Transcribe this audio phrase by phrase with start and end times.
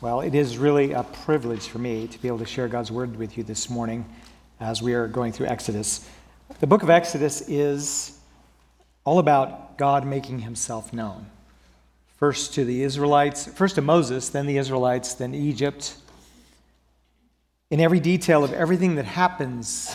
[0.00, 3.16] Well, it is really a privilege for me to be able to share God's word
[3.16, 4.06] with you this morning
[4.60, 6.08] as we are going through Exodus.
[6.60, 8.16] The book of Exodus is
[9.04, 11.26] all about God making himself known.
[12.16, 15.96] First to the Israelites, first to Moses, then the Israelites, then Egypt.
[17.68, 19.92] In every detail of everything that happens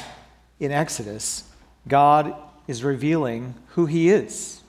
[0.60, 1.46] in Exodus,
[1.88, 2.36] God
[2.68, 4.63] is revealing who he is.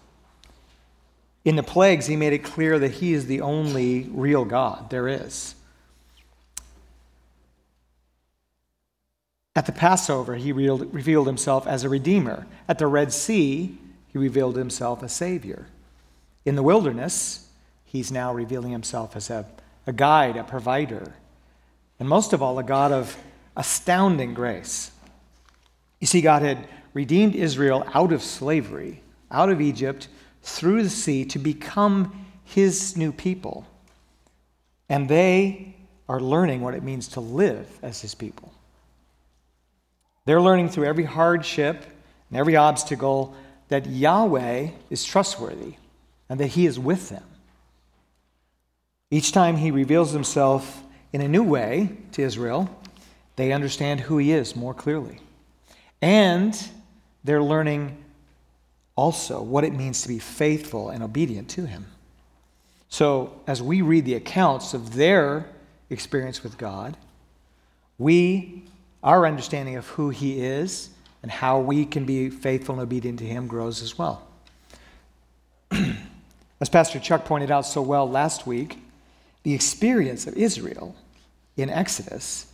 [1.44, 5.08] In the plagues, he made it clear that he is the only real God there
[5.08, 5.54] is.
[9.56, 12.46] At the Passover, he revealed himself as a redeemer.
[12.66, 13.78] At the Red Sea,
[14.08, 15.66] he revealed himself as a Savior.
[16.44, 17.48] In the wilderness,
[17.84, 19.46] he's now revealing himself as a,
[19.86, 21.14] a guide, a provider,
[22.00, 23.16] and most of all, a God of
[23.56, 24.90] astounding grace.
[26.00, 30.08] You see, God had redeemed Israel out of slavery, out of Egypt,
[30.44, 33.66] through the sea to become his new people.
[34.88, 35.74] And they
[36.08, 38.52] are learning what it means to live as his people.
[40.26, 41.84] They're learning through every hardship
[42.30, 43.34] and every obstacle
[43.68, 45.74] that Yahweh is trustworthy
[46.28, 47.24] and that he is with them.
[49.10, 52.68] Each time he reveals himself in a new way to Israel,
[53.36, 55.20] they understand who he is more clearly.
[56.02, 56.56] And
[57.22, 58.03] they're learning
[58.96, 61.86] also what it means to be faithful and obedient to Him.
[62.88, 65.46] So, as we read the accounts of their
[65.90, 66.96] experience with God,
[67.98, 68.64] we,
[69.02, 70.90] our understanding of who He is
[71.22, 74.26] and how we can be faithful and obedient to Him grows as well.
[76.60, 78.78] as Pastor Chuck pointed out so well last week,
[79.42, 80.94] the experience of Israel
[81.56, 82.46] in Exodus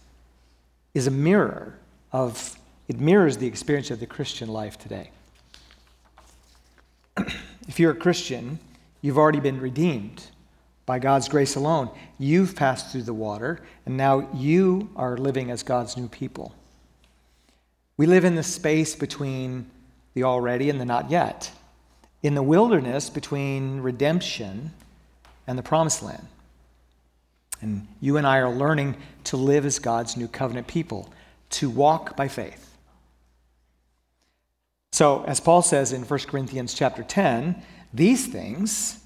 [0.95, 1.79] is a mirror
[2.13, 5.11] of, it mirrors the experience of the Christian life today
[7.69, 8.59] if you're a Christian,
[9.01, 10.27] you've already been redeemed
[10.87, 11.91] by God's grace alone.
[12.19, 16.55] You've passed through the water, and now you are living as God's new people.
[17.97, 19.71] We live in the space between
[20.15, 21.53] the already and the not yet,
[22.23, 24.73] in the wilderness between redemption
[25.47, 26.27] and the promised land.
[27.61, 31.13] And you and I are learning to live as God's new covenant people,
[31.51, 32.70] to walk by faith.
[34.93, 37.63] So, as Paul says in 1 Corinthians chapter 10,
[37.95, 38.99] these things,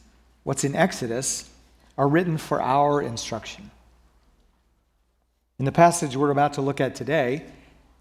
[0.42, 1.48] what's in Exodus,
[1.96, 3.70] are written for our instruction.
[5.58, 7.44] In the passage we're about to look at today,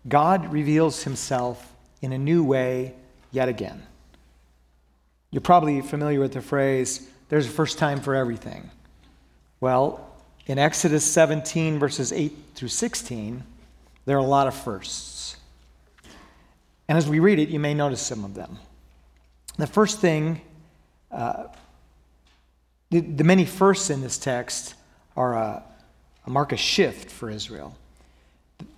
[0.08, 1.72] God reveals himself
[2.02, 2.94] in a new way
[3.32, 3.84] yet again.
[5.32, 8.70] You're probably familiar with the phrase, there's a first time for everything.
[9.60, 10.10] Well,
[10.46, 13.44] in Exodus 17, verses 8 through 16,
[14.06, 15.13] there are a lot of firsts.
[16.88, 18.58] And as we read it, you may notice some of them.
[19.58, 20.42] The first thing,
[21.12, 21.46] uh,
[22.90, 24.76] the, the, many firsts in this text
[25.16, 25.64] are a,
[26.26, 27.76] a mark a shift for Israel.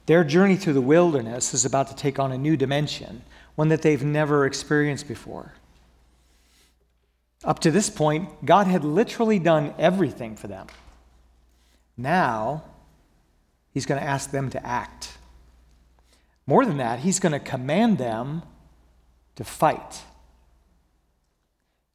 [0.06, 3.24] Their journey through the wilderness is about to take on a new dimension,
[3.56, 5.54] one that they've never experienced before.
[7.44, 10.68] Up to this point, God had literally done everything for them.
[11.98, 12.64] Now,
[13.74, 15.18] He's going to ask them to act.
[16.48, 18.44] More than that, he's going to command them
[19.36, 20.04] to fight.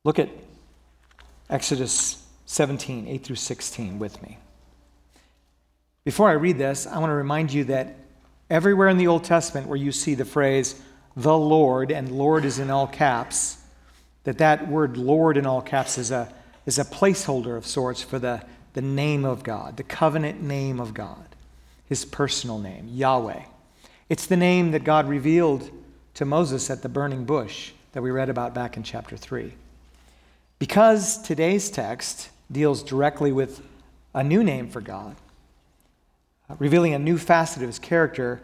[0.04, 0.28] Look at
[1.48, 4.38] Exodus 17, 8 through 16 with me.
[6.04, 7.96] Before I read this, I want to remind you that
[8.48, 10.80] everywhere in the Old Testament where you see the phrase
[11.16, 13.58] the Lord, and Lord is in all caps,
[14.24, 16.32] that that word Lord in all caps is a,
[16.66, 18.42] is a placeholder of sorts for the,
[18.74, 21.36] the name of God, the covenant name of God,
[21.88, 23.42] his personal name, Yahweh.
[24.10, 25.70] It's the name that God revealed
[26.14, 29.54] to Moses at the burning bush that we read about back in chapter 3.
[30.58, 33.62] Because today's text deals directly with
[34.12, 35.14] a new name for God,
[36.58, 38.40] revealing a new facet of his character,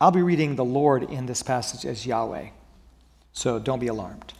[0.00, 2.48] I'll be reading the Lord in this passage as Yahweh.
[3.32, 4.32] So don't be alarmed.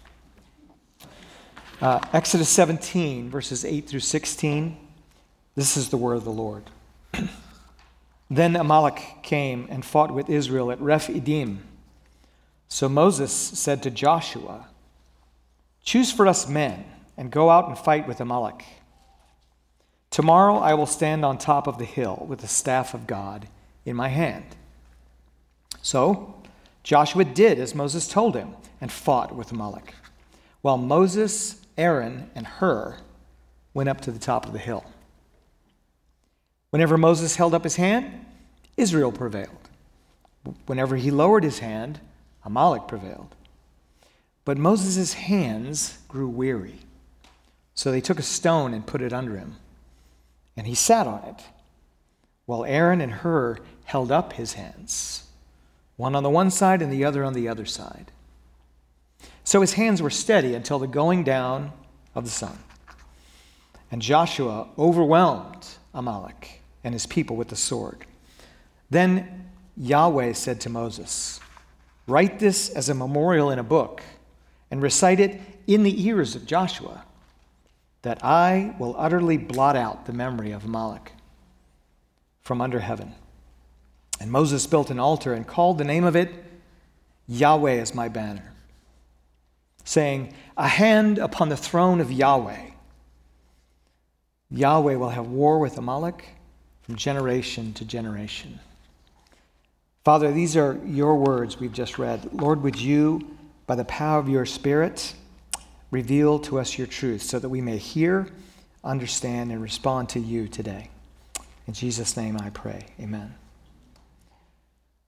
[1.81, 4.77] Uh, Exodus 17, verses 8 through 16.
[5.55, 6.65] This is the word of the Lord.
[8.31, 11.63] Then Amalek came and fought with Israel at Rephidim.
[12.69, 14.69] So Moses said to Joshua,
[15.83, 16.85] Choose for us men
[17.17, 18.65] and go out and fight with Amalek.
[20.11, 23.49] Tomorrow I will stand on top of the hill with the staff of God
[23.85, 24.45] in my hand.
[25.81, 26.35] So
[26.83, 29.95] Joshua did as Moses told him and fought with Amalek,
[30.61, 32.99] while Moses, Aaron, and Hur
[33.75, 34.85] went up to the top of the hill.
[36.71, 38.27] Whenever Moses held up his hand,
[38.77, 39.69] Israel prevailed.
[40.67, 42.01] Whenever he lowered his hand,
[42.45, 43.35] Amalek prevailed.
[44.45, 46.81] But Moses' hands grew weary.
[47.75, 49.57] So they took a stone and put it under him.
[50.59, 51.45] and he sat on it,
[52.45, 55.29] while Aaron and Hur held up his hands,
[55.97, 58.11] one on the one side and the other on the other side.
[59.45, 61.73] So his hands were steady until the going down
[62.13, 62.59] of the sun.
[63.93, 65.65] And Joshua overwhelmed
[65.95, 66.58] Amalek
[66.89, 68.07] and his people with the sword.
[68.89, 71.39] Then Yahweh said to Moses,
[72.07, 74.03] Write this as a memorial in a book
[74.71, 77.05] and recite it in the ears of Joshua,
[78.01, 81.13] that I will utterly blot out the memory of Amalek
[82.41, 83.15] from under heaven.
[84.19, 86.33] And Moses built an altar and called the name of it
[87.27, 88.55] Yahweh is my banner,
[89.85, 92.71] saying, A hand upon the throne of Yahweh.
[94.51, 96.25] Yahweh will have war with Amalek
[96.89, 98.59] from generation to generation.
[100.05, 102.33] Father, these are your words we've just read.
[102.33, 103.37] Lord, would you,
[103.67, 105.13] by the power of your Spirit,
[105.91, 108.29] reveal to us your truth so that we may hear,
[108.83, 110.89] understand, and respond to you today.
[111.67, 112.87] In Jesus' name I pray.
[112.99, 113.35] Amen.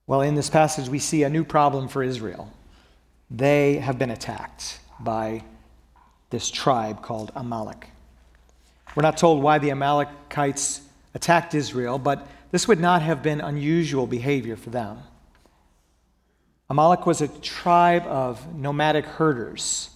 [0.07, 2.53] Well, in this passage, we see a new problem for Israel.
[3.31, 5.45] They have been attacked by
[6.29, 7.89] this tribe called Amalek.
[8.95, 10.83] We're not told why the Amalekites
[11.15, 14.99] attacked Israel, but this would not have been unusual behavior for them.
[16.69, 19.91] Amalek was a tribe of nomadic herders.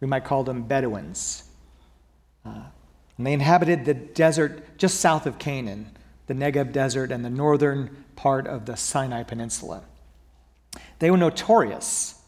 [0.00, 1.44] We might call them Bedouins.
[2.44, 2.64] Uh,
[3.16, 5.90] and they inhabited the desert just south of Canaan,
[6.26, 9.82] the Negev Desert, and the northern part of the Sinai Peninsula.
[10.98, 12.20] They were notorious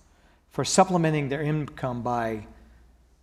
[0.51, 2.47] for supplementing their income by,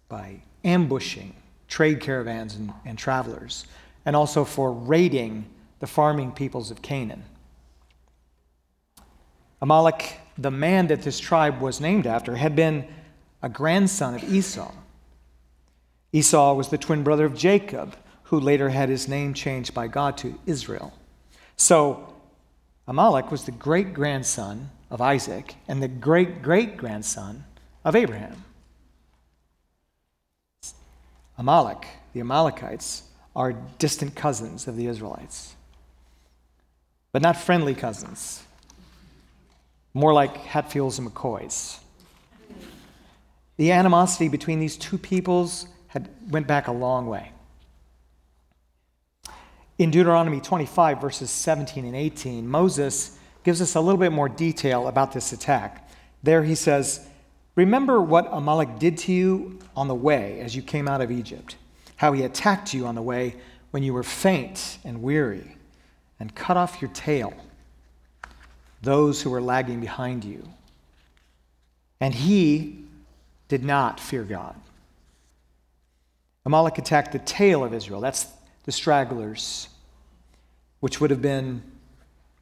[0.09, 1.35] by ambushing
[1.67, 3.65] trade caravans and, and travelers,
[4.05, 5.45] and also for raiding
[5.79, 7.23] the farming peoples of Canaan.
[9.61, 12.85] Amalek, the man that this tribe was named after, had been
[13.41, 14.71] a grandson of Esau.
[16.13, 20.17] Esau was the twin brother of Jacob, who later had his name changed by God
[20.17, 20.93] to Israel.
[21.57, 22.13] So,
[22.87, 27.45] Amalek was the great grandson of Isaac and the great great grandson
[27.85, 28.43] of Abraham.
[31.37, 33.03] Amalek, the Amalekites,
[33.35, 35.55] are distant cousins of the Israelites
[37.11, 38.43] but not friendly cousins.
[39.93, 41.79] More like Hatfields and McCoys.
[43.57, 47.31] The animosity between these two peoples had went back a long way.
[49.77, 54.87] In Deuteronomy 25, verses 17 and 18, Moses gives us a little bit more detail
[54.87, 55.89] about this attack.
[56.23, 57.05] There he says,
[57.55, 61.55] Remember what Amalek did to you on the way as you came out of Egypt,
[62.01, 63.35] how he attacked you on the way
[63.69, 65.55] when you were faint and weary
[66.19, 67.31] and cut off your tail,
[68.81, 70.43] those who were lagging behind you.
[71.99, 72.85] And he
[73.49, 74.55] did not fear God.
[76.43, 78.01] Amalek attacked the tail of Israel.
[78.01, 78.25] That's
[78.63, 79.69] the stragglers,
[80.79, 81.61] which would have been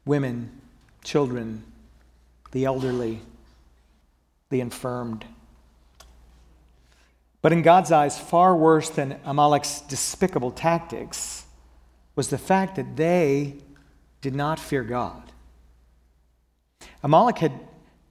[0.06, 0.58] women,
[1.04, 1.62] children,
[2.52, 3.20] the elderly,
[4.48, 5.26] the infirmed.
[7.42, 11.46] But in God's eyes, far worse than Amalek's despicable tactics
[12.14, 13.54] was the fact that they
[14.20, 15.32] did not fear God.
[17.02, 17.52] Amalek had,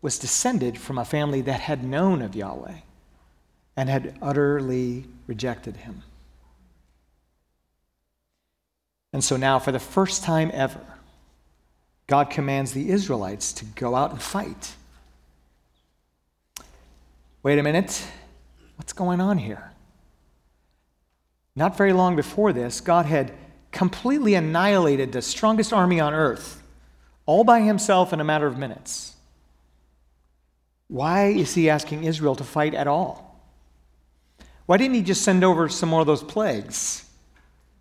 [0.02, 2.80] was descended from a family that had known of Yahweh
[3.78, 6.04] and had utterly rejected him.
[9.14, 10.86] And so now, for the first time ever,
[12.08, 14.76] God commands the Israelites to go out and fight.
[17.42, 18.06] Wait a minute,
[18.80, 19.74] what's going on here?
[21.54, 23.34] Not very long before this, God had
[23.72, 26.64] completely annihilated the strongest army on earth,
[27.26, 29.16] all by himself in a matter of minutes.
[30.88, 33.44] Why is he asking Israel to fight at all?
[34.66, 37.06] Why didn't he just send over some more of those plagues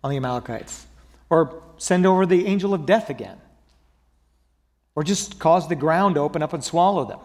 [0.03, 0.85] on the Amalekites?
[1.29, 3.37] Or send over the angel of death again?
[4.95, 7.19] Or just cause the ground to open up and swallow them?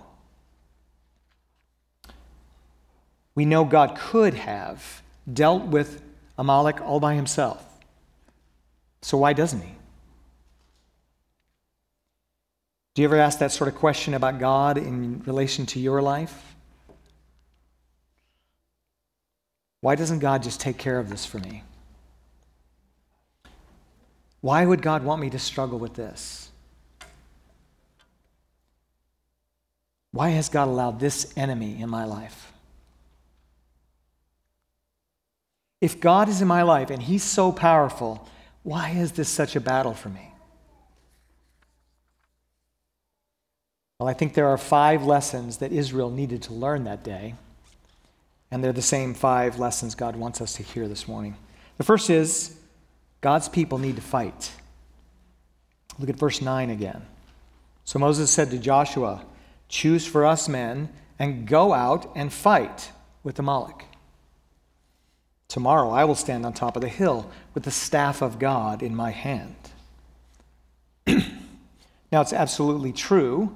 [3.34, 6.02] We know God could have dealt with
[6.38, 7.64] Amalek all by himself.
[9.02, 9.74] So why doesn't he?
[12.94, 16.54] Do you ever ask that sort of question about God in relation to your life?
[19.80, 21.64] Why doesn't God just take care of this for me?
[24.40, 26.50] Why would God want me to struggle with this?
[30.12, 32.53] Why has God allowed this enemy in my life?
[35.84, 38.26] If God is in my life and He's so powerful,
[38.62, 40.32] why is this such a battle for me?
[44.00, 47.34] Well, I think there are five lessons that Israel needed to learn that day,
[48.50, 51.36] and they're the same five lessons God wants us to hear this morning.
[51.76, 52.56] The first is
[53.20, 54.52] God's people need to fight.
[55.98, 57.04] Look at verse 9 again.
[57.84, 59.26] So Moses said to Joshua,
[59.68, 60.88] Choose for us men
[61.18, 62.90] and go out and fight
[63.22, 63.84] with the Amalek.
[65.54, 68.92] Tomorrow I will stand on top of the hill with the staff of God in
[68.92, 69.54] my hand.
[71.06, 73.54] now it's absolutely true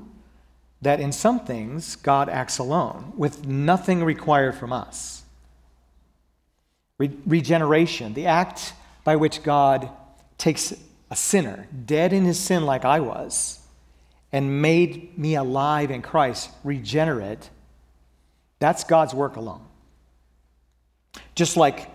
[0.80, 5.24] that in some things God acts alone, with nothing required from us.
[6.98, 9.90] Re- regeneration, the act by which God
[10.38, 10.72] takes
[11.10, 13.58] a sinner, dead in his sin like I was,
[14.30, 17.50] and made me alive in Christ, regenerate,
[18.60, 19.67] that's God's work alone.
[21.34, 21.90] Just like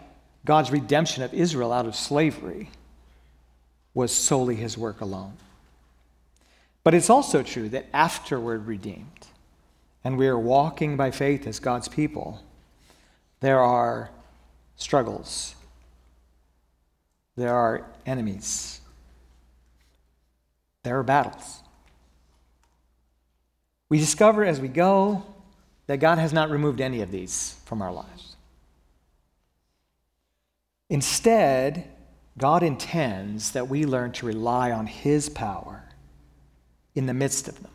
[0.45, 2.69] God's redemption of Israel out of slavery
[3.93, 5.33] was solely his work alone.
[6.83, 9.27] But it's also true that afterward redeemed,
[10.03, 12.43] and we are walking by faith as God's people,
[13.39, 14.09] there are
[14.75, 15.55] struggles,
[17.37, 18.81] there are enemies,
[20.83, 21.61] there are battles.
[23.87, 25.23] We discover as we go
[25.87, 28.32] that God has not removed any of these from our lives.
[30.89, 31.87] Instead,
[32.37, 35.83] God intends that we learn to rely on His power
[36.95, 37.71] in the midst of them.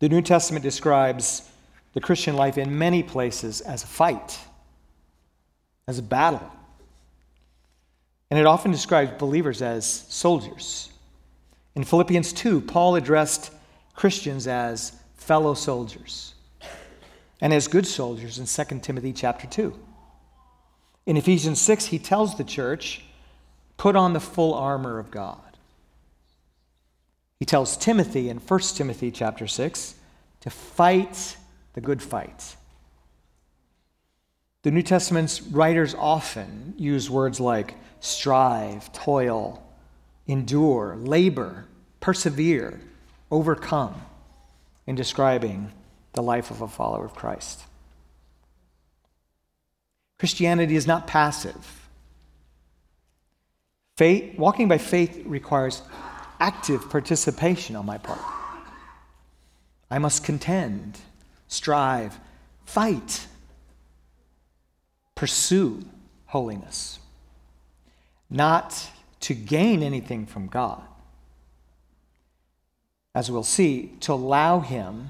[0.00, 1.48] The New Testament describes
[1.92, 4.38] the Christian life in many places as a fight,
[5.86, 6.50] as a battle.
[8.30, 10.90] And it often describes believers as soldiers.
[11.74, 13.52] In Philippians 2, Paul addressed
[13.94, 16.34] Christians as fellow soldiers
[17.40, 19.74] and as good soldiers in 2 Timothy chapter 2.
[21.10, 23.02] In Ephesians 6, he tells the church,
[23.76, 25.58] put on the full armor of God.
[27.40, 29.96] He tells Timothy in 1 Timothy chapter 6
[30.42, 31.36] to fight
[31.72, 32.54] the good fight.
[34.62, 39.60] The New Testament's writers often use words like strive, toil,
[40.28, 41.64] endure, labor,
[41.98, 42.80] persevere,
[43.32, 44.00] overcome
[44.86, 45.72] in describing
[46.12, 47.64] the life of a follower of Christ.
[50.20, 51.88] Christianity is not passive.
[53.96, 55.80] Faith, walking by faith requires
[56.38, 58.20] active participation on my part.
[59.90, 60.98] I must contend,
[61.48, 62.20] strive,
[62.66, 63.26] fight,
[65.14, 65.86] pursue
[66.26, 66.98] holiness,
[68.28, 70.82] not to gain anything from God,
[73.14, 75.08] as we'll see, to allow Him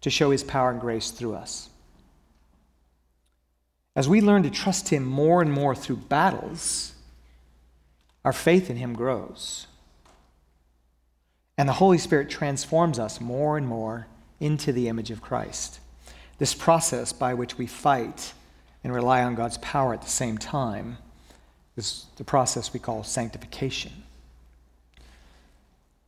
[0.00, 1.70] to show His power and grace through us.
[3.98, 6.92] As we learn to trust Him more and more through battles,
[8.24, 9.66] our faith in Him grows.
[11.58, 14.06] And the Holy Spirit transforms us more and more
[14.38, 15.80] into the image of Christ.
[16.38, 18.34] This process by which we fight
[18.84, 20.98] and rely on God's power at the same time
[21.76, 24.04] is the process we call sanctification.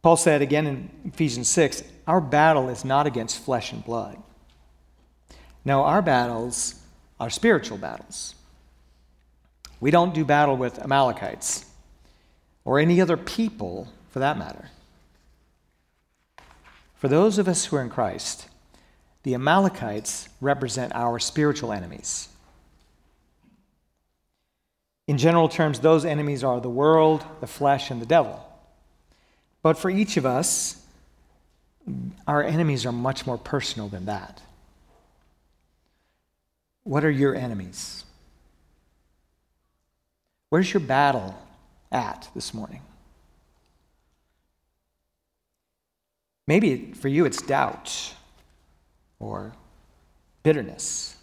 [0.01, 4.17] Paul said again in Ephesians 6 our battle is not against flesh and blood.
[5.65, 6.80] No, our battles
[7.21, 8.35] are spiritual battles.
[9.79, 11.67] We don't do battle with Amalekites
[12.65, 14.71] or any other people for that matter.
[16.97, 18.49] For those of us who are in Christ,
[19.23, 22.29] the Amalekites represent our spiritual enemies.
[25.07, 28.47] In general terms, those enemies are the world, the flesh, and the devil.
[29.63, 30.83] But for each of us,
[32.27, 34.41] our enemies are much more personal than that.
[36.85, 38.05] What are your enemies?
[40.49, 41.37] Where's your battle
[41.93, 42.83] at this morning?
[46.47, 48.15] Maybe for you it's doubt
[49.21, 49.53] or
[50.43, 51.17] bitterness,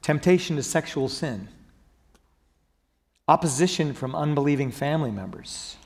[0.00, 1.48] temptation to sexual sin,
[3.26, 5.76] opposition from unbelieving family members,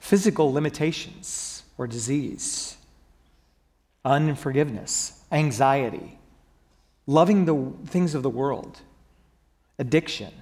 [0.00, 2.76] physical limitations or disease,
[4.04, 6.18] unforgiveness, anxiety,
[7.10, 8.80] loving the things of the world,
[9.80, 10.32] addiction,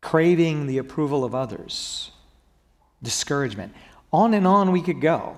[0.00, 2.10] craving the approval of others,
[3.00, 3.72] discouragement.
[4.12, 5.36] On and on we could go.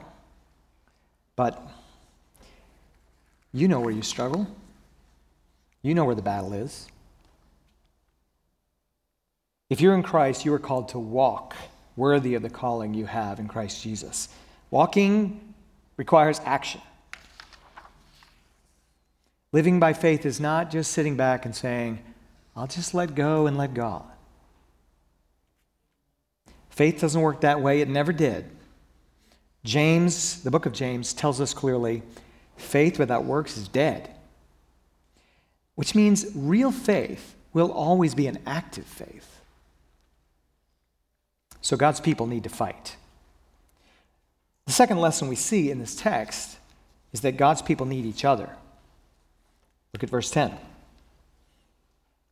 [1.36, 1.62] But
[3.52, 4.46] you know where you struggle.
[5.82, 6.88] You know where the battle is.
[9.68, 11.54] If you're in Christ, you are called to walk
[11.96, 14.30] worthy of the calling you have in Christ Jesus.
[14.70, 15.54] Walking
[15.98, 16.80] requires action.
[19.52, 21.99] Living by faith is not just sitting back and saying,
[22.54, 24.04] I'll just let go and let God.
[26.69, 28.45] Faith doesn't work that way, it never did.
[29.64, 32.02] James, the book of James, tells us clearly
[32.57, 34.11] faith without works is dead.
[35.75, 39.40] Which means real faith will always be an active faith.
[41.61, 42.97] So God's people need to fight.
[44.66, 46.59] The second lesson we see in this text
[47.12, 48.50] is that God's people need each other.
[49.92, 50.56] Look at verse 10.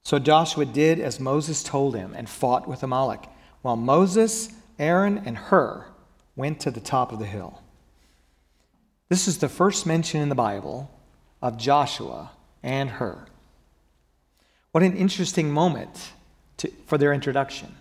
[0.02, 3.26] So Joshua did as Moses told him and fought with Amalek,
[3.62, 5.84] while Moses, Aaron, and Hur
[6.36, 7.60] went to the top of the hill.
[9.08, 10.90] This is the first mention in the Bible
[11.42, 12.30] of Joshua
[12.62, 13.26] and Hur.
[14.72, 16.12] What an interesting moment
[16.58, 17.74] to, for their introduction.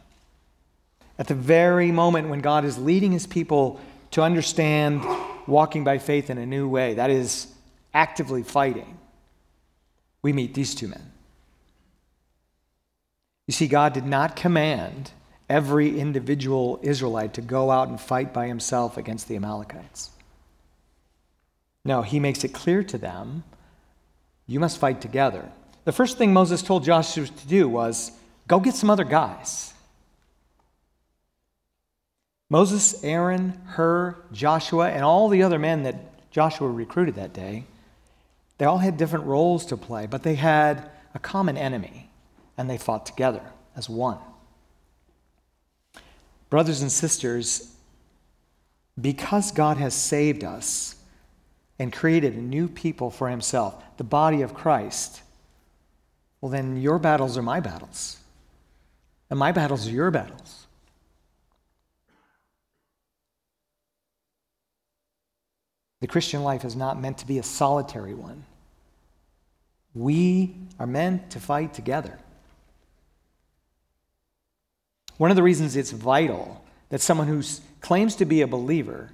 [1.20, 3.80] At the very moment when God is leading his people
[4.12, 5.04] to understand
[5.48, 7.48] walking by faith in a new way, that is,
[7.94, 8.97] actively fighting,
[10.28, 11.14] we meet these two men.
[13.46, 15.12] You see, God did not command
[15.48, 20.10] every individual Israelite to go out and fight by himself against the Amalekites.
[21.86, 23.46] No, he makes it clear to them
[24.48, 25.50] you must fight together.
[25.86, 28.12] The first thing Moses told Joshua to do was
[28.50, 29.74] go get some other guys.
[32.50, 37.64] Moses, Aaron, Hur, Joshua, and all the other men that Joshua recruited that day,
[38.58, 42.10] they all had different roles to play, but they had a common enemy,
[42.58, 43.42] and they fought together
[43.76, 44.18] as one.
[46.50, 47.76] Brothers and sisters,
[49.00, 50.96] because God has saved us
[51.80, 55.22] and created a new people for himself, the body of Christ,
[56.42, 58.18] well, then your battles are my battles,
[59.30, 60.67] and my battles are your battles.
[66.00, 68.46] The Christian life is not meant to be a solitary one.
[69.94, 72.20] We are meant to fight together.
[75.18, 77.42] One of the reasons it's vital that someone who
[77.82, 79.10] claims to be a believer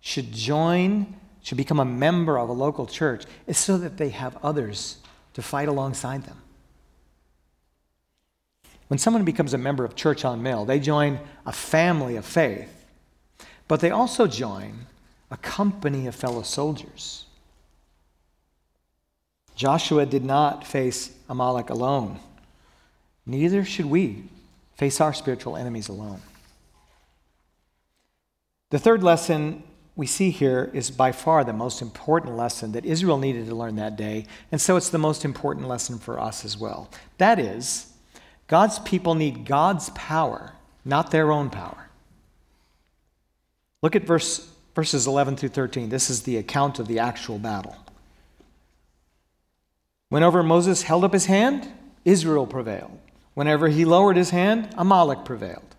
[0.00, 4.36] should join, should become a member of a local church, is so that they have
[4.42, 4.98] others
[5.34, 6.42] to fight alongside them.
[8.88, 12.84] When someone becomes a member of Church on Mill, they join a family of faith,
[13.68, 14.86] but they also join
[15.30, 17.24] a company of fellow soldiers.
[19.54, 22.20] Joshua did not face Amalek alone.
[23.24, 24.24] Neither should we
[24.76, 26.20] face our spiritual enemies alone.
[28.70, 29.62] The third lesson
[29.96, 33.76] we see here is by far the most important lesson that Israel needed to learn
[33.76, 36.90] that day, and so it's the most important lesson for us as well.
[37.16, 37.92] That is,
[38.46, 40.52] God's people need God's power,
[40.84, 41.88] not their own power.
[43.82, 45.88] Look at verse, verses 11 through 13.
[45.88, 47.74] This is the account of the actual battle.
[50.10, 51.66] Whenever Moses held up his hand,
[52.04, 52.98] Israel prevailed.
[53.32, 55.74] Whenever he lowered his hand, Amalek prevailed.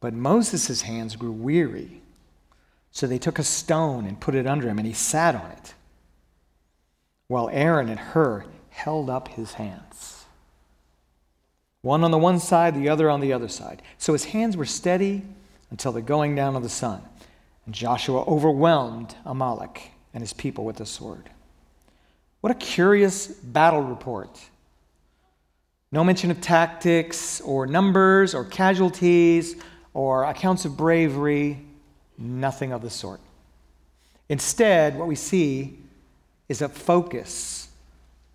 [0.00, 2.02] But Moses' hands grew weary.
[2.90, 5.74] So they took a stone and put it under him, and he sat on it,
[7.28, 10.24] while Aaron and Hur held up his hands.
[11.82, 13.80] One on the one side, the other on the other side.
[13.96, 15.22] So his hands were steady
[15.70, 17.00] until the going down of the sun.
[17.70, 21.30] Joshua overwhelmed Amalek and his people with the sword.
[22.40, 24.38] What a curious battle report
[25.92, 29.56] no mention of tactics or numbers or casualties
[29.94, 31.64] or accounts of bravery,
[32.18, 33.20] nothing of the sort.
[34.28, 35.78] Instead, what we see
[36.48, 37.68] is a focus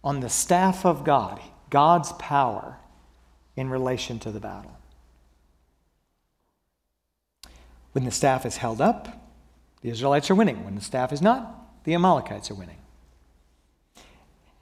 [0.04, 1.40] on the staff of God,
[1.70, 2.78] God's power
[3.56, 4.76] in relation to the battle.
[7.92, 9.21] When the staff is held up,
[9.82, 10.64] the Israelites are winning.
[10.64, 12.78] When the staff is not, the Amalekites are winning.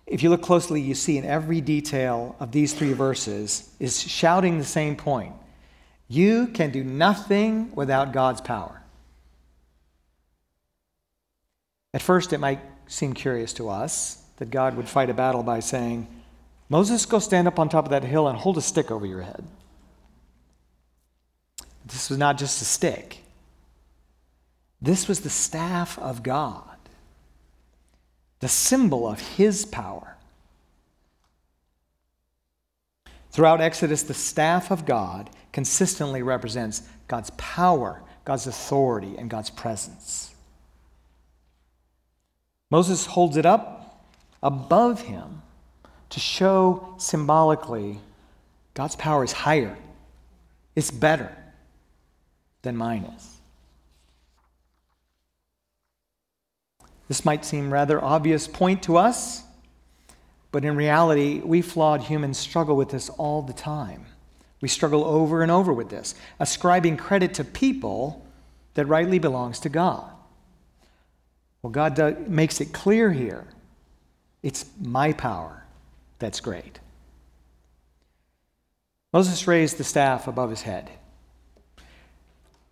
[0.07, 4.57] If you look closely, you see in every detail of these three verses is shouting
[4.57, 5.33] the same point.
[6.07, 8.81] You can do nothing without God's power.
[11.93, 15.59] At first, it might seem curious to us that God would fight a battle by
[15.59, 16.07] saying,
[16.69, 19.21] Moses, go stand up on top of that hill and hold a stick over your
[19.21, 19.43] head.
[21.85, 23.18] This was not just a stick,
[24.81, 26.69] this was the staff of God
[28.39, 30.15] the symbol of his power.
[33.31, 40.33] Throughout Exodus, the staff of God consistently represents God's power, God's authority, and God's presence.
[42.71, 44.05] Moses holds it up
[44.41, 45.41] above him
[46.09, 47.99] to show symbolically
[48.73, 49.77] God's power is higher,
[50.75, 51.35] it's better
[52.61, 53.38] than mine is.
[57.09, 59.43] This might seem rather obvious point to us,
[60.51, 64.05] but in reality, we flawed humans struggle with this all the time.
[64.61, 68.25] We struggle over and over with this, ascribing credit to people
[68.75, 70.09] that rightly belongs to God.
[71.61, 73.45] Well, God does, makes it clear here
[74.43, 75.65] it's my power
[76.19, 76.79] that's great.
[79.11, 80.91] Moses raised the staff above his head.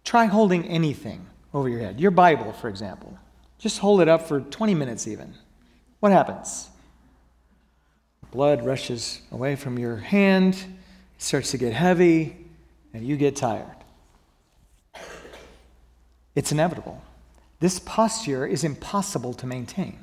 [0.04, 2.00] Try holding anything over your head.
[2.00, 3.18] Your Bible, for example.
[3.58, 5.34] Just hold it up for 20 minutes, even.
[6.00, 6.70] What happens?
[8.32, 12.38] Blood rushes away from your hand, it starts to get heavy,
[12.94, 13.76] and you get tired.
[16.36, 17.02] It's inevitable.
[17.60, 19.98] This posture is impossible to maintain.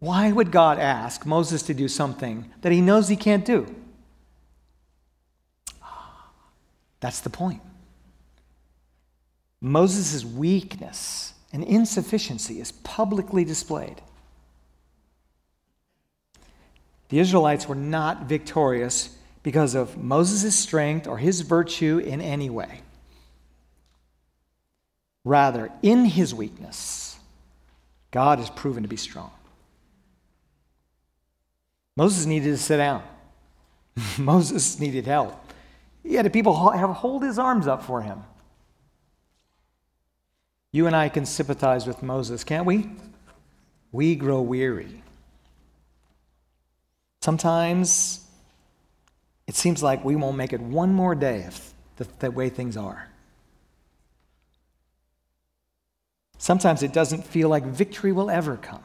[0.00, 3.72] Why would God ask Moses to do something that he knows he can't do?
[5.82, 6.30] Ah,
[7.00, 7.60] that's the point.
[9.60, 14.02] Moses' weakness and insufficiency is publicly displayed.
[17.08, 22.82] The Israelites were not victorious because of Moses' strength or his virtue in any way.
[25.24, 27.18] Rather, in his weakness,
[28.10, 29.30] God is proven to be strong.
[31.96, 33.02] Moses needed to sit down.
[34.18, 35.34] Moses needed help.
[36.02, 38.22] He had people have hold his arms up for him.
[40.70, 42.90] You and I can sympathize with Moses, can't we?
[43.90, 45.02] We grow weary.
[47.22, 48.26] Sometimes
[49.46, 52.76] it seems like we won't make it one more day if the, the way things
[52.76, 53.08] are.
[56.36, 58.82] Sometimes it doesn't feel like victory will ever come.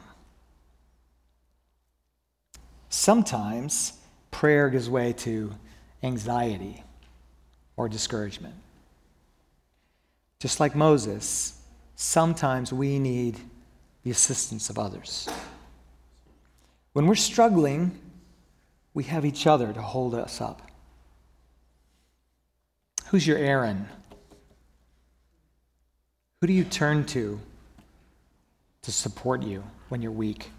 [2.88, 3.92] Sometimes
[4.30, 5.54] prayer gives way to
[6.02, 6.82] anxiety
[7.76, 8.54] or discouragement.
[10.40, 11.60] Just like Moses,
[11.96, 13.38] sometimes we need
[14.02, 15.28] the assistance of others.
[16.92, 17.98] When we're struggling,
[18.92, 20.62] we have each other to hold us up.
[23.06, 23.88] Who's your Aaron?
[26.40, 27.40] Who do you turn to
[28.82, 30.50] to support you when you're weak?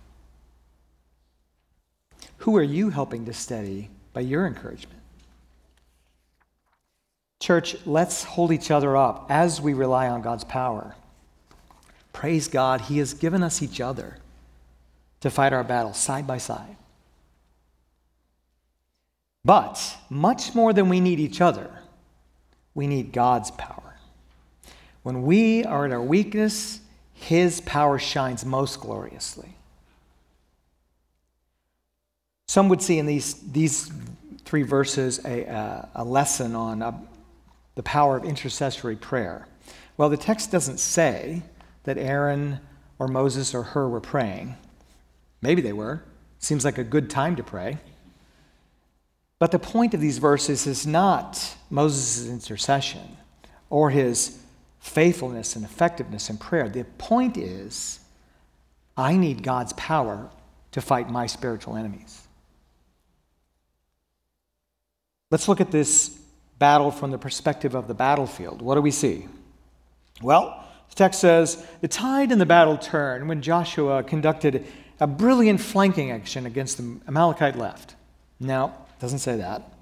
[2.40, 5.00] Who are you helping to steady by your encouragement?
[7.40, 10.96] Church, let's hold each other up as we rely on God's power.
[12.16, 14.16] Praise God, He has given us each other
[15.20, 16.78] to fight our battles side by side.
[19.44, 21.70] But much more than we need each other,
[22.74, 23.98] we need God's power.
[25.04, 26.80] When we are in our weakness,
[27.14, 29.50] His power shines most gloriously.
[32.48, 33.92] Some would see in these, these
[34.46, 36.98] three verses a, a lesson on uh,
[37.76, 39.50] the power of intercessory prayer.
[39.98, 41.44] Well, the text doesn't say
[41.86, 42.60] that Aaron
[43.00, 44.56] or Moses or Hur were praying.
[45.42, 46.04] Maybe they were.
[46.40, 47.80] Seems like a good time to pray.
[49.40, 53.18] But the point of these verses is not Moses' intercession
[53.70, 54.40] or his
[54.80, 56.70] faithfulness and effectiveness in prayer.
[56.70, 58.00] The point is,
[58.96, 60.30] I need God's power
[60.72, 62.22] to fight my spiritual enemies.
[65.32, 66.10] Let's look at this
[66.60, 68.62] battle from the perspective of the battlefield.
[68.62, 69.28] What do we see?
[70.22, 70.65] Well,
[70.96, 74.66] the text says the tide in the battle turned when Joshua conducted
[75.02, 77.96] a brilliant flanking action against the Amalekite left.
[78.40, 79.74] No, it doesn't say that.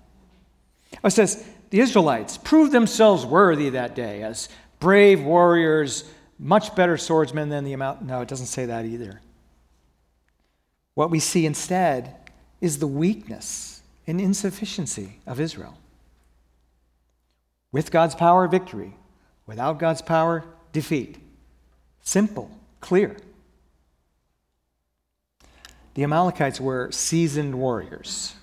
[1.03, 4.49] Oh, it says the Israelites proved themselves worthy that day as
[4.79, 6.03] brave warriors,
[6.39, 7.99] much better swordsmen than the Amal.
[8.01, 9.21] No, it doesn't say that either.
[10.95, 12.15] What we see instead
[12.59, 15.77] is the weakness and insufficiency of Israel.
[17.71, 18.95] With God's power, victory.
[19.45, 20.43] Without God's power,
[20.73, 21.17] defeat.
[22.01, 23.15] Simple, clear.
[25.93, 28.35] The Amalekites were seasoned warriors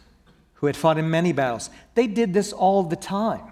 [0.55, 1.69] who had fought in many battles.
[1.95, 3.43] They did this all the time.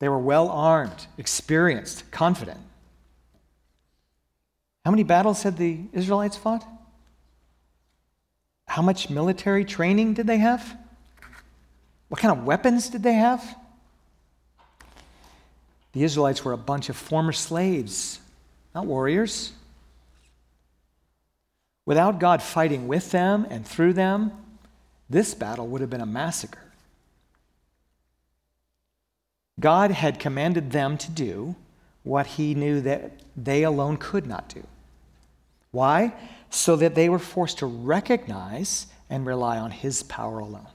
[0.00, 2.60] They were well armed, experienced, confident.
[4.84, 6.66] How many battles had the Israelites fought?
[8.66, 10.76] How much military training did they have?
[12.08, 13.56] What kind of weapons did they have?
[15.92, 18.20] The Israelites were a bunch of former slaves,
[18.74, 19.52] not warriors.
[21.84, 24.32] Without God fighting with them and through them,
[25.10, 26.62] this battle would have been a massacre.
[29.60, 31.54] God had commanded them to do
[32.02, 34.66] what he knew that they alone could not do.
[35.70, 36.14] Why?
[36.50, 40.66] So that they were forced to recognize and rely on his power alone.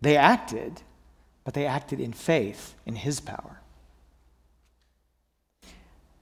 [0.00, 0.82] They acted
[1.48, 3.58] but they acted in faith in his power.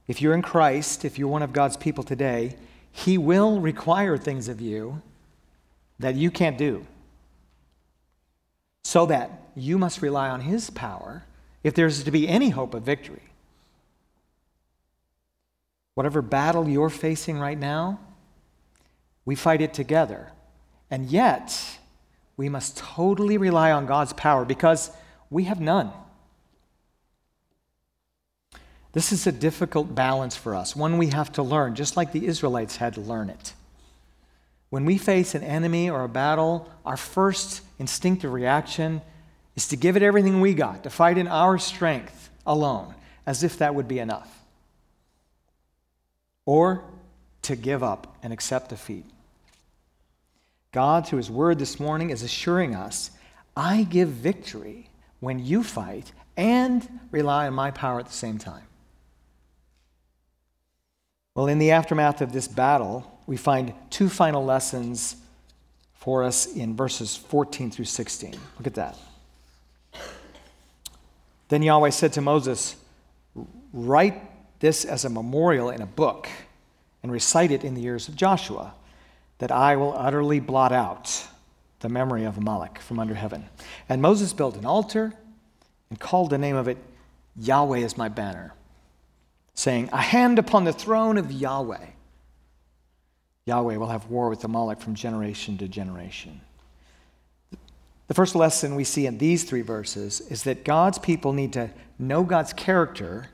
[0.06, 2.54] If you're in Christ, if you're one of God's people today,
[2.92, 5.02] he will require things of you
[5.98, 6.86] that you can't do.
[8.84, 11.24] So that you must rely on his power
[11.64, 13.30] if there's to be any hope of victory.
[15.94, 17.98] Whatever battle you're facing right now,
[19.24, 20.30] we fight it together
[20.88, 21.80] And yet,
[22.36, 24.92] we must totally rely on God's power because
[25.30, 25.90] we have none.
[28.92, 32.26] This is a difficult balance for us, one we have to learn, just like the
[32.26, 33.52] Israelites had to learn it.
[34.70, 39.02] When we face an enemy or a battle, our first instinctive reaction
[39.54, 42.94] is to give it everything we got, to fight in our strength alone,
[43.26, 44.42] as if that would be enough.
[46.46, 46.84] Or
[47.42, 49.04] to give up and accept defeat.
[50.72, 53.10] God, through His Word this morning, is assuring us
[53.56, 54.90] I give victory
[55.26, 58.62] when you fight and rely on my power at the same time.
[61.34, 65.16] Well, in the aftermath of this battle, we find two final lessons
[65.94, 68.36] for us in verses 14 through 16.
[68.56, 68.96] Look at that.
[71.48, 72.76] Then Yahweh said to Moses,
[73.72, 74.22] Write
[74.60, 76.28] this as a memorial in a book
[77.02, 78.74] and recite it in the ears of Joshua,
[79.38, 81.26] that I will utterly blot out
[81.80, 83.46] the memory of Amalek from under heaven.
[83.88, 85.12] And Moses built an altar
[85.90, 86.78] and called the name of it
[87.38, 88.54] Yahweh is my banner,
[89.54, 91.86] saying, A hand upon the throne of Yahweh.
[93.44, 96.40] Yahweh will have war with Amalek from generation to generation.
[98.08, 101.70] The first lesson we see in these three verses is that God's people need to
[101.98, 103.28] know God's character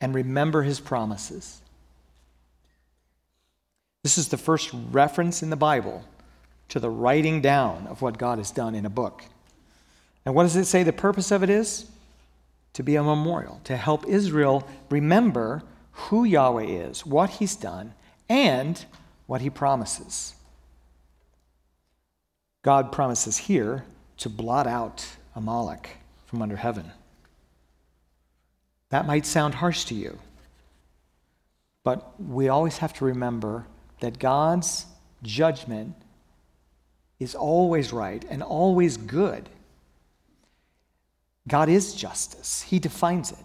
[0.00, 1.60] and remember his promises.
[4.02, 6.04] This is the first reference in the Bible
[6.70, 9.24] to the writing down of what God has done in a book.
[10.24, 11.86] And what does it say the purpose of it is?
[12.74, 17.92] To be a memorial, to help Israel remember who Yahweh is, what he's done,
[18.28, 18.84] and
[19.26, 20.34] what he promises.
[22.62, 23.84] God promises here
[24.18, 26.92] to blot out Amalek from under heaven.
[28.90, 30.18] That might sound harsh to you,
[31.82, 33.66] but we always have to remember
[34.00, 34.86] that God's
[35.22, 35.94] judgment
[37.20, 39.48] is always right and always good.
[41.46, 43.38] God is justice, He defines it.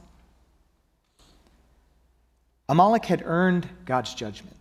[2.67, 4.55] Amalek had earned God's judgment.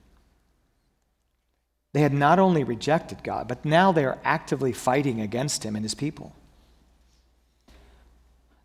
[1.94, 5.84] They had not only rejected God, but now they are actively fighting against Him and
[5.84, 6.34] His people.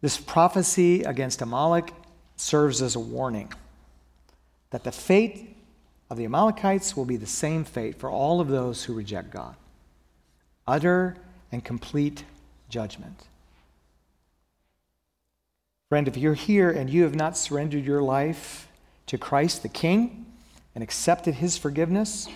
[0.02, 1.94] This prophecy against Amalek
[2.36, 3.54] serves as a warning
[4.72, 5.56] that the fate
[6.10, 9.56] of the Amalekites will be the same fate for all of those who reject God
[10.70, 11.18] utter
[11.52, 12.24] and complete
[12.70, 13.28] judgment.
[15.90, 18.68] Friend, if you're here and you have not surrendered your life
[19.08, 20.28] to Christ the King
[20.76, 22.28] and accepted his forgiveness,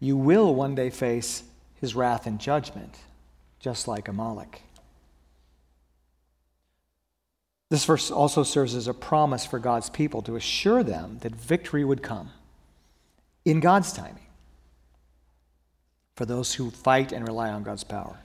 [0.00, 1.44] you will one day face
[1.80, 2.98] his wrath and judgment,
[3.60, 4.62] just like Amalek.
[7.70, 11.84] This verse also serves as a promise for God's people to assure them that victory
[11.84, 12.30] would come
[13.44, 14.26] in God's timing
[16.16, 18.18] for those who fight and rely on God's power.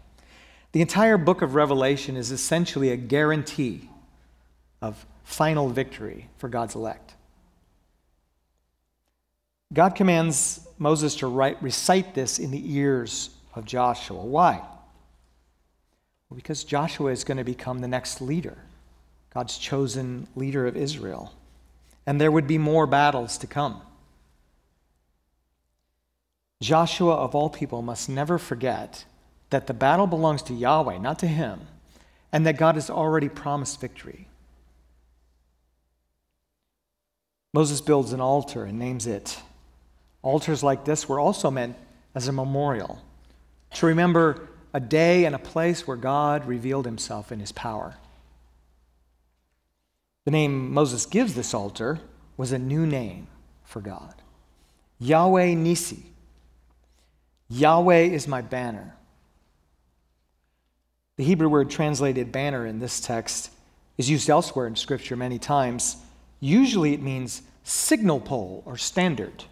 [0.71, 3.89] The entire book of Revelation is essentially a guarantee
[4.81, 7.13] of final victory for God's elect.
[9.73, 14.23] God commands Moses to write, recite this in the ears of Joshua.
[14.23, 14.61] Why?
[16.33, 18.57] Because Joshua is going to become the next leader,
[19.33, 21.33] God's chosen leader of Israel.
[22.05, 23.81] And there would be more battles to come.
[26.61, 29.05] Joshua, of all people, must never forget
[29.49, 31.61] that the battle belongs to Yahweh, not to him,
[32.31, 34.27] and that God has already promised victory.
[37.53, 39.39] Moses builds an altar and names it.
[40.21, 41.75] Altars like this were also meant
[42.13, 43.01] as a memorial
[43.73, 47.95] to remember a day and a place where God revealed himself in his power.
[50.25, 51.99] The name Moses gives this altar
[52.37, 53.27] was a new name
[53.63, 54.15] for God
[54.99, 56.03] Yahweh Nissi,
[57.49, 58.95] Yahweh is my banner.
[61.17, 63.51] The Hebrew word translated banner in this text
[63.97, 65.97] is used elsewhere in Scripture many times.
[66.39, 69.43] Usually it means signal pole or standard.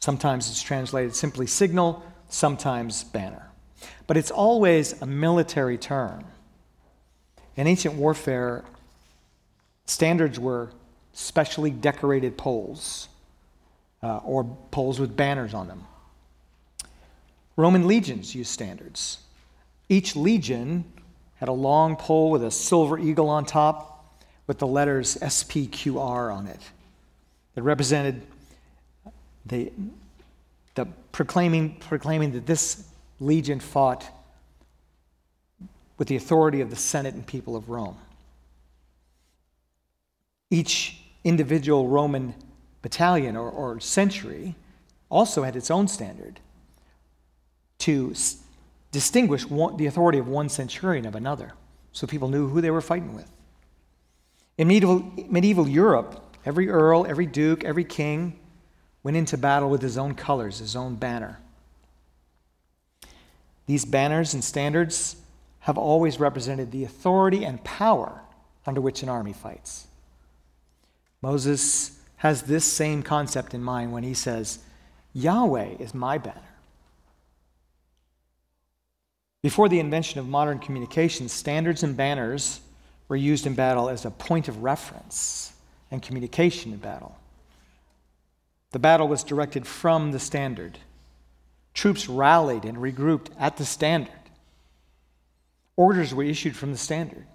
[0.00, 3.48] Sometimes it's translated simply signal, sometimes banner.
[4.06, 6.24] But it's always a military term.
[7.56, 8.64] In ancient warfare,
[9.86, 10.70] standards were
[11.12, 13.08] specially decorated poles
[14.02, 15.86] uh, or poles with banners on them.
[17.56, 19.18] Roman legions used standards.
[19.88, 20.84] Each legion
[21.36, 26.46] had a long pole with a silver eagle on top with the letters SPQR on
[26.46, 26.60] it
[27.54, 28.22] that represented
[29.46, 29.72] the,
[30.74, 32.88] the proclaiming, proclaiming that this
[33.20, 34.08] legion fought
[35.98, 37.96] with the authority of the Senate and people of Rome.
[40.50, 42.34] Each individual Roman
[42.82, 44.54] battalion or, or century
[45.08, 46.40] also had its own standard
[47.82, 48.14] to
[48.92, 51.52] distinguish one, the authority of one centurion of another,
[51.92, 53.30] so people knew who they were fighting with.
[54.56, 58.38] In medieval, medieval Europe, every earl, every duke, every king
[59.02, 61.40] went into battle with his own colors, his own banner.
[63.66, 65.16] These banners and standards
[65.60, 68.20] have always represented the authority and power
[68.66, 69.86] under which an army fights.
[71.20, 74.60] Moses has this same concept in mind when he says,
[75.14, 76.51] Yahweh is my banner.
[79.42, 82.60] Before the invention of modern communications, standards and banners
[83.08, 85.52] were used in battle as a point of reference
[85.90, 87.16] and communication in battle.
[88.70, 90.78] The battle was directed from the standard.
[91.74, 94.14] Troops rallied and regrouped at the standard.
[95.76, 97.26] Orders were issued from the standard.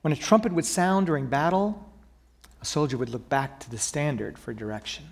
[0.00, 1.88] When a trumpet would sound during battle,
[2.60, 5.04] a soldier would look back to the standard for direction.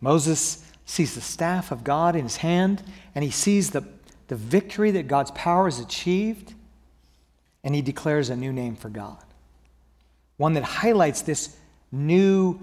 [0.00, 2.82] Moses sees the staff of God in his hand,
[3.14, 3.84] and he sees the,
[4.28, 6.54] the victory that God's power has achieved,
[7.62, 9.22] and he declares a new name for God.
[10.38, 11.58] One that highlights this
[11.92, 12.58] new,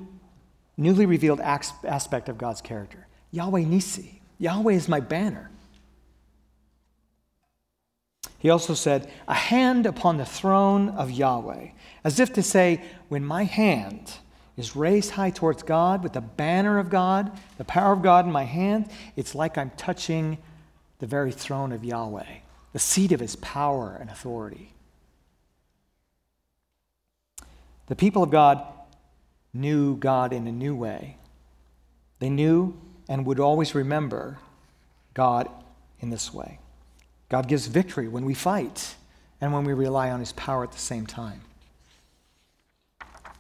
[0.76, 4.22] newly revealed aspect of God's character Yahweh Nissi.
[4.40, 5.52] Yahweh is my banner.
[8.40, 11.70] He also said, A hand upon the throne of Yahweh,
[12.04, 14.18] as if to say, When my hand
[14.58, 18.32] is raised high towards God with the banner of God, the power of God in
[18.32, 20.38] my hand, it's like I'm touching
[21.00, 22.38] the very throne of Yahweh,
[22.74, 24.74] the seat of his power and authority.
[27.88, 28.66] The people of God
[29.54, 31.18] knew God in a new way.
[32.20, 34.40] They knew and would always remember
[35.14, 35.50] God
[36.00, 36.60] in this way.
[37.30, 38.96] God gives victory when we fight
[39.42, 41.42] and when we rely on his power at the same time.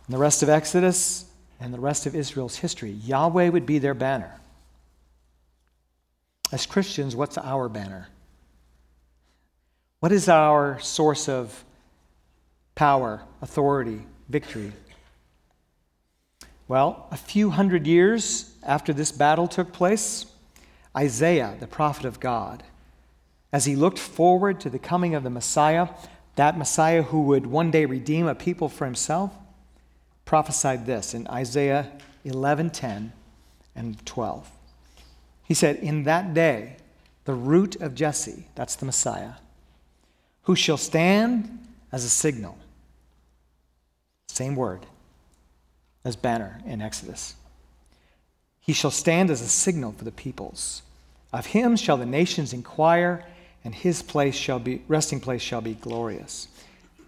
[0.08, 1.26] In the rest of Exodus
[1.60, 4.40] and the rest of Israel's history, Yahweh would be their banner.
[6.52, 8.08] As Christians, what's our banner?
[10.00, 11.66] What is our source of
[12.76, 14.74] power, authority, victory?
[16.68, 20.28] Well, a few hundred years after this battle took place,
[20.96, 22.64] Isaiah, the prophet of God,
[23.52, 25.88] as he looked forward to the coming of the Messiah,
[26.36, 29.32] that Messiah who would one day redeem a people for himself,
[30.26, 31.92] prophesied this in Isaiah
[32.26, 33.14] 11:10
[33.76, 34.50] and 12.
[35.44, 36.78] He said, "In that day,
[37.26, 39.34] the root of Jesse, that's the Messiah,
[40.44, 42.58] who shall stand as a signal."
[44.28, 44.86] Same word
[46.04, 47.36] as banner in Exodus.
[48.60, 50.82] He shall stand as a signal for the peoples.
[51.32, 53.26] Of him shall the nations inquire,
[53.64, 56.48] and his place shall be resting place shall be glorious.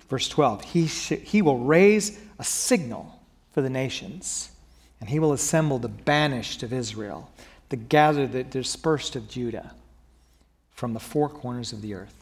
[0.10, 0.64] Verse 12.
[0.66, 3.20] He, sh- he will raise a signal
[3.52, 4.52] for the nations,
[5.00, 7.30] and he will assemble the banished of Israel,
[7.70, 9.74] the gathered, the dispersed of Judah
[10.72, 12.14] from the four corners of the earth.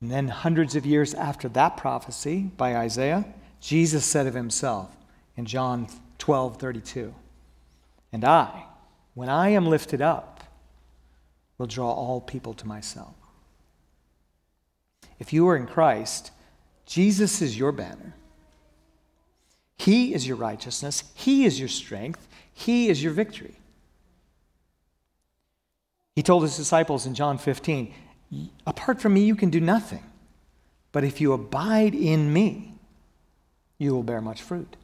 [0.00, 3.24] And then, hundreds of years after that prophecy by Isaiah,
[3.60, 4.90] Jesus said of himself
[5.36, 5.86] in John
[6.18, 7.14] 12 32,
[8.12, 8.64] And I,
[9.14, 10.42] when I am lifted up,
[11.58, 13.14] will draw all people to myself.
[15.22, 16.32] If you are in Christ,
[16.84, 18.16] Jesus is your banner.
[19.78, 21.04] He is your righteousness.
[21.14, 22.26] He is your strength.
[22.52, 23.54] He is your victory.
[26.16, 27.94] He told his disciples in John 15,
[28.66, 30.02] Apart from me, you can do nothing.
[30.90, 32.74] But if you abide in me,
[33.78, 34.76] you will bear much fruit.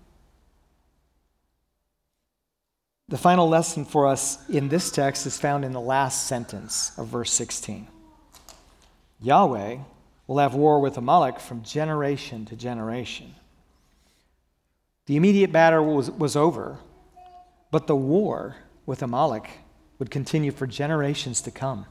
[3.09, 7.09] The final lesson for us in this text is found in the last sentence of
[7.09, 7.89] verse 16.
[9.21, 9.79] Yahweh
[10.29, 13.35] will have war with Amalek from generation to generation.
[15.07, 16.79] The immediate battle was, was over,
[17.73, 19.49] but the war with Amalek
[19.99, 21.87] would continue for generations to come.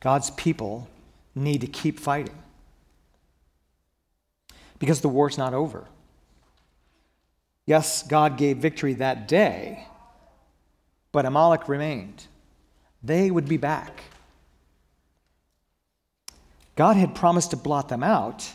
[0.00, 0.88] God's people
[1.34, 2.36] need to keep fighting
[4.80, 5.86] because the war's not over.
[7.66, 9.86] Yes, God gave victory that day,
[11.12, 12.26] but Amalek remained.
[13.00, 14.02] They would be back.
[16.76, 18.50] God had promised to blot them out,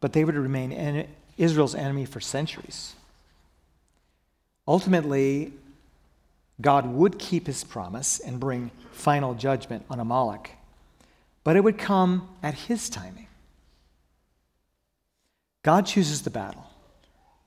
[0.00, 1.06] but they would remain
[1.36, 2.94] Israel's enemy for centuries.
[4.66, 5.52] Ultimately,
[6.60, 10.52] God would keep his promise and bring final judgment on Amalek,
[11.44, 13.26] but it would come at his timing.
[15.62, 16.66] God chooses the battle,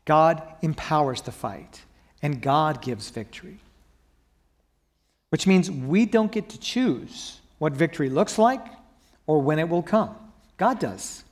[0.05, 1.81] God empowers the fight,
[2.21, 3.59] and God gives victory.
[5.29, 8.63] Which means we don't get to choose what victory looks like
[9.27, 10.15] or when it will come.
[10.57, 11.23] God does.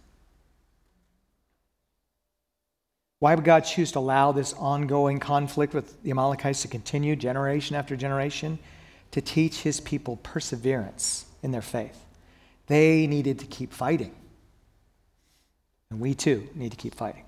[3.20, 7.76] Why would God choose to allow this ongoing conflict with the Amalekites to continue generation
[7.76, 8.58] after generation?
[9.12, 12.04] To teach his people perseverance in their faith.
[12.68, 14.16] They needed to keep fighting.
[15.92, 17.26] And we too need to keep fighting.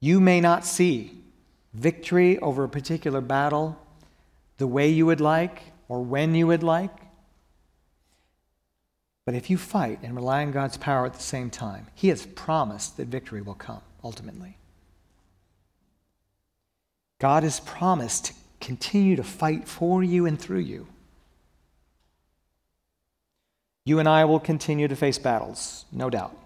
[0.00, 1.12] You may not see
[1.72, 3.78] victory over a particular battle
[4.58, 6.90] the way you would like or when you would like.
[9.26, 12.24] But if you fight and rely on God's power at the same time, He has
[12.24, 14.56] promised that victory will come ultimately.
[17.18, 20.86] God has promised to continue to fight for you and through you.
[23.84, 26.36] You and I will continue to face battles, no doubt.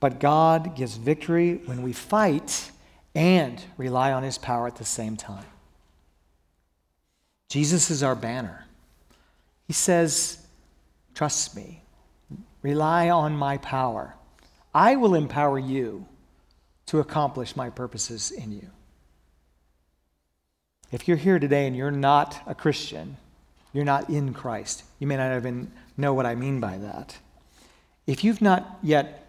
[0.00, 2.70] But God gives victory when we fight
[3.14, 5.44] and rely on his power at the same time.
[7.48, 8.66] Jesus is our banner.
[9.66, 10.41] He says,
[11.14, 11.82] Trust me,
[12.62, 14.14] rely on my power.
[14.74, 16.06] I will empower you
[16.86, 18.70] to accomplish my purposes in you.
[20.90, 23.16] If you're here today and you're not a Christian,
[23.72, 27.18] you're not in Christ, you may not even know what I mean by that.
[28.06, 29.26] If you've not yet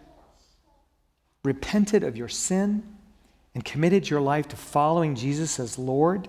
[1.42, 2.82] repented of your sin
[3.54, 6.28] and committed your life to following Jesus as Lord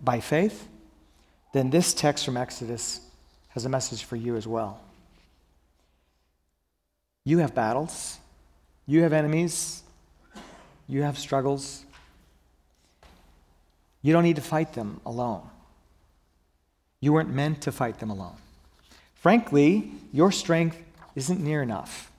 [0.00, 0.68] by faith,
[1.52, 3.00] then this text from Exodus
[3.54, 4.80] has a message for you as well.
[7.24, 8.18] You have battles,
[8.86, 9.82] you have enemies,
[10.88, 11.84] you have struggles.
[14.02, 15.48] You don't need to fight them alone.
[17.00, 18.36] You weren't meant to fight them alone.
[19.14, 20.76] Frankly, your strength
[21.14, 22.10] isn't near enough.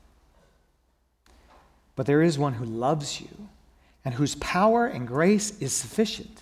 [1.96, 3.50] But there is one who loves you
[4.06, 6.42] and whose power and grace is sufficient.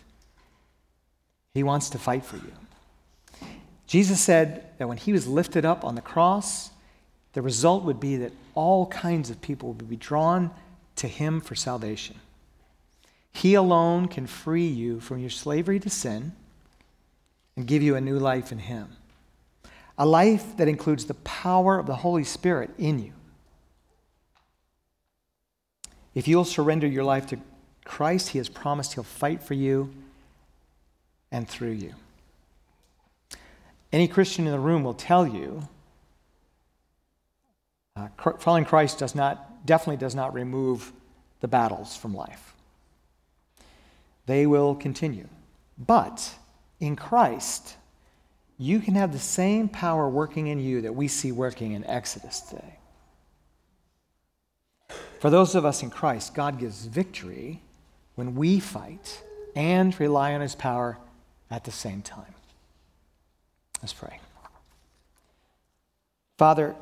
[1.53, 2.53] He wants to fight for you.
[3.91, 6.69] Jesus said that when he was lifted up on the cross,
[7.33, 10.49] the result would be that all kinds of people would be drawn
[10.95, 12.15] to him for salvation.
[13.33, 16.31] He alone can free you from your slavery to sin
[17.57, 18.95] and give you a new life in him.
[19.97, 23.11] A life that includes the power of the Holy Spirit in you.
[26.15, 27.39] If you'll surrender your life to
[27.83, 29.93] Christ, He has promised He'll fight for you
[31.29, 31.93] and through you.
[33.91, 35.67] Any Christian in the room will tell you
[37.95, 38.07] uh,
[38.39, 40.93] following Christ does not, definitely does not remove
[41.41, 42.55] the battles from life.
[44.27, 45.27] They will continue.
[45.77, 46.35] But
[46.79, 47.75] in Christ,
[48.57, 52.39] you can have the same power working in you that we see working in Exodus
[52.41, 52.77] today.
[55.19, 57.61] For those of us in Christ, God gives victory
[58.15, 59.23] when we fight
[59.55, 60.97] and rely on his power
[61.49, 62.33] at the same time.
[63.81, 64.19] Let's pray.
[66.37, 66.75] Father,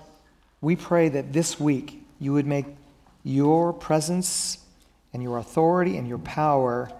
[0.62, 2.66] we pray that this week you would make
[3.24, 4.60] your presence
[5.14, 6.91] and your authority and your power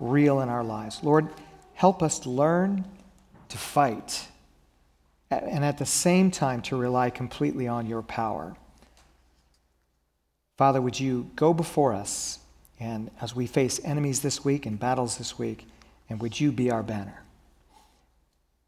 [0.00, 1.00] real in our lives.
[1.02, 1.28] Lord,
[1.74, 2.84] help us to learn
[3.48, 4.28] to fight
[5.30, 8.56] and at the same time to rely completely on your power.
[10.56, 12.38] Father, would you go before us
[12.80, 15.66] and as we face enemies this week and battles this week,
[16.08, 17.22] and would you be our banner?